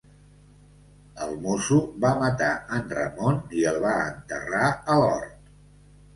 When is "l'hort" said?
5.05-5.55